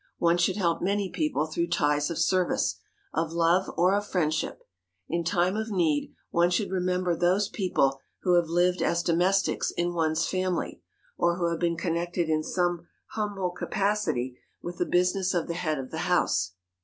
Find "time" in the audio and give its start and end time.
5.23-5.55